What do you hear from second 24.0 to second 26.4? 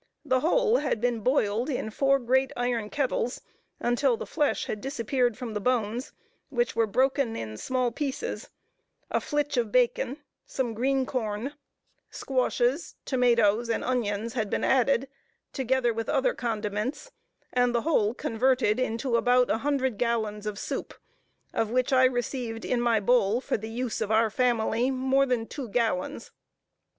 of our family, more than two gallons.